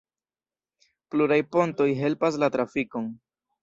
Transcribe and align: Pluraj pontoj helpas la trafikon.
Pluraj 1.13 1.39
pontoj 1.53 1.89
helpas 2.03 2.43
la 2.45 2.53
trafikon. 2.59 3.11